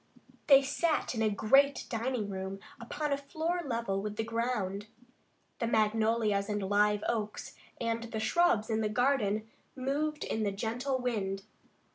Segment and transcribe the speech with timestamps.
[0.47, 4.87] They sat in a great dining room upon a floor level with the ground.
[5.59, 10.97] The magnolias and live oaks and the shrubs in the garden moved in the gentle
[10.97, 11.43] wind.